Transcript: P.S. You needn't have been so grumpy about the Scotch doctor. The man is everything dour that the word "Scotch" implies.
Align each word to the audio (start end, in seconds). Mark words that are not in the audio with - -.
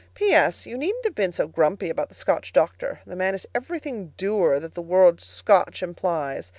P.S. 0.15 0.65
You 0.65 0.79
needn't 0.79 1.03
have 1.05 1.13
been 1.13 1.31
so 1.31 1.45
grumpy 1.47 1.87
about 1.87 2.09
the 2.09 2.15
Scotch 2.15 2.51
doctor. 2.53 3.01
The 3.05 3.15
man 3.15 3.35
is 3.35 3.45
everything 3.53 4.13
dour 4.17 4.59
that 4.59 4.73
the 4.73 4.81
word 4.81 5.21
"Scotch" 5.21 5.83
implies. 5.83 6.49